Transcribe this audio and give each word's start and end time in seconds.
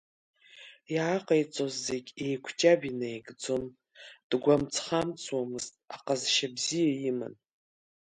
Иааҟаиҵоз 0.93 1.73
зегьы 1.85 2.13
еиқәҷаб 2.25 2.81
инаигӡон, 2.89 3.63
дгәамҵхамҵуамызт, 4.29 5.73
аҟазшьа 5.95 6.47
бзиа 6.55 6.93
иман. 7.09 7.33